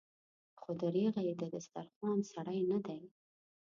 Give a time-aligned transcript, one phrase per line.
[0.61, 3.01] خو دريغه چې د دسترخوان سړی نه دی.